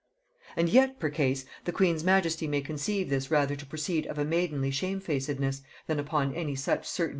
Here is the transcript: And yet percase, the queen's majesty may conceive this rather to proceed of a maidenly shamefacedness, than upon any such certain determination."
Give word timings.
And 0.57 0.67
yet 0.67 0.97
percase, 0.99 1.45
the 1.65 1.71
queen's 1.71 2.03
majesty 2.03 2.47
may 2.47 2.61
conceive 2.61 3.11
this 3.11 3.29
rather 3.29 3.55
to 3.55 3.65
proceed 3.67 4.07
of 4.07 4.17
a 4.17 4.25
maidenly 4.25 4.71
shamefacedness, 4.71 5.61
than 5.85 5.99
upon 5.99 6.33
any 6.33 6.55
such 6.55 6.87
certain 6.87 6.89
determination." 6.89 7.09